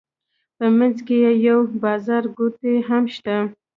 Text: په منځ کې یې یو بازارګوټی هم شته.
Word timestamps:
په 0.57 0.65
منځ 0.77 0.97
کې 1.07 1.15
یې 1.23 1.31
یو 1.47 1.59
بازارګوټی 1.81 2.73
هم 2.89 3.03
شته. 3.15 3.35